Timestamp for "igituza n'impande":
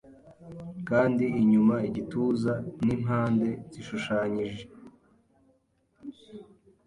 1.87-3.47